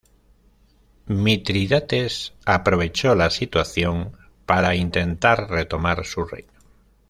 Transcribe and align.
Mitrídates 1.09 2.33
aprovechó 2.43 3.13
la 3.13 3.29
situación 3.29 4.17
para 4.47 4.73
intentar 4.73 5.47
retomar 5.51 6.07
su 6.07 6.23
reino. 6.25 6.51